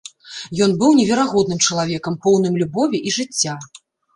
[0.65, 3.53] Ён быў неверагодным чалавекам, поўным любові і жыцця.